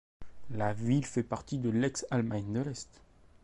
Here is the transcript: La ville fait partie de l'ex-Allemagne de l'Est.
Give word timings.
La 0.49 0.73
ville 0.73 1.05
fait 1.05 1.21
partie 1.21 1.59
de 1.59 1.69
l'ex-Allemagne 1.69 2.51
de 2.51 2.61
l'Est. 2.61 2.89